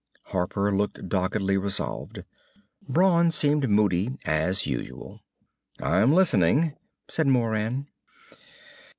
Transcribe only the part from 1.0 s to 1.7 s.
doggedly